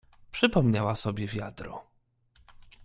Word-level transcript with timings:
"Przypomniała 0.31 0.95
sobie 0.95 1.27
wiadro." 1.27 1.87